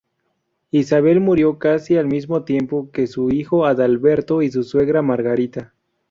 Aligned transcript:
Isabel 0.71 1.19
murió 1.19 1.59
casi 1.59 1.95
al 1.95 2.07
mismo 2.07 2.43
tiempo 2.43 2.89
que 2.91 3.05
su 3.05 3.29
hijo 3.29 3.67
Adalberto 3.67 4.41
y 4.41 4.49
su 4.49 4.63
suegra 4.63 5.03
Margarita. 5.03 5.75